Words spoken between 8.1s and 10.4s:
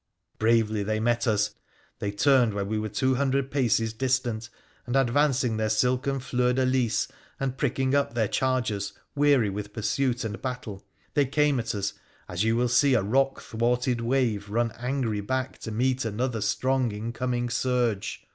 their chargers, weary with pursuit